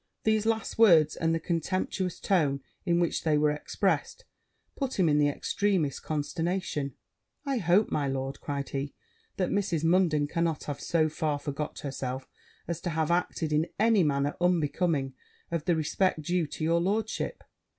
[0.23, 4.25] These last words, and the contemptuous tone in which they were expressed,
[4.75, 6.95] put him into the extremest consternation:
[7.45, 8.95] 'I hope, my lord,' cried he,
[9.37, 9.83] 'that Mrs.
[9.83, 12.27] Munden cannot have so far forgot herself
[12.67, 15.13] as to have acted in any manner unbecoming
[15.51, 17.43] of the respect due to your lordship.'